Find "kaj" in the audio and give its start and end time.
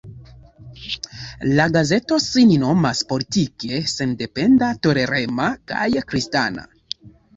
5.73-5.89